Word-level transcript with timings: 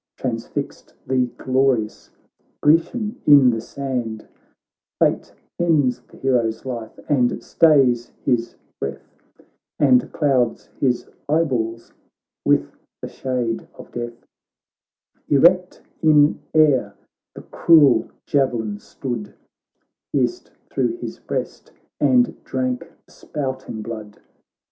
Transfixed 0.17 0.95
the 1.05 1.27
glorious 1.37 2.09
Grecian 2.59 3.21
in 3.27 3.51
the 3.51 3.61
sand; 3.61 4.27
Fate 4.97 5.31
ends 5.59 6.01
the 6.07 6.17
hero's 6.17 6.65
life, 6.65 6.97
and 7.07 7.43
stays 7.43 8.11
his 8.25 8.55
breath, 8.79 9.15
And 9.77 10.11
clouds 10.11 10.71
his 10.79 11.07
eyeballs 11.29 11.93
with 12.43 12.71
the 13.03 13.09
shade 13.09 13.67
of 13.75 13.91
death: 13.91 14.25
Erect 15.29 15.83
in 16.01 16.39
air 16.55 16.95
the 17.35 17.43
cruel 17.43 18.09
javelin 18.25 18.79
stood, 18.79 19.35
Pierced 20.11 20.49
thro' 20.71 20.87
his 20.97 21.19
breast, 21.19 21.71
and 21.99 22.43
drank 22.43 22.91
the 23.05 23.11
spouting 23.11 23.83
blood. 23.83 24.19